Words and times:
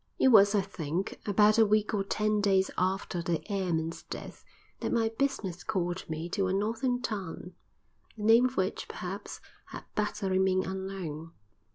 It 0.17 0.29
was, 0.29 0.55
I 0.55 0.61
think, 0.61 1.21
about 1.27 1.59
a 1.59 1.65
week 1.67 1.93
or 1.93 2.03
ten 2.03 2.41
days 2.41 2.71
after 2.75 3.21
the 3.21 3.39
airman's 3.51 4.01
death 4.01 4.43
that 4.79 4.91
my 4.91 5.09
business 5.09 5.63
called 5.63 6.09
me 6.09 6.27
to 6.29 6.47
a 6.47 6.53
northern 6.53 7.03
town, 7.03 7.53
the 8.17 8.23
name 8.23 8.47
of 8.47 8.57
which, 8.57 8.87
perhaps, 8.87 9.41
had 9.67 9.85
better 9.93 10.27
remain 10.27 10.65
unknown. 10.65 11.33